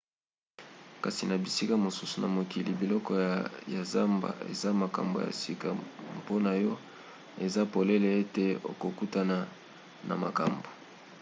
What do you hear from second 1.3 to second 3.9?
bisika mosusu na mokili biloko ya